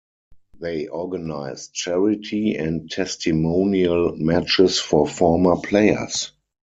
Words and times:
They 0.59 0.87
organise 0.87 1.67
charity 1.67 2.55
and 2.57 2.89
testimonial 2.89 4.15
matches 4.15 4.79
for 4.79 5.07
former 5.07 5.57
players. 5.57 6.31